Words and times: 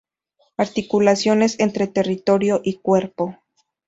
Articulaciones 0.57 1.59
entre 1.59 1.85
territorio 1.85 2.61
y 2.63 2.79
cuerpo". 2.79 3.37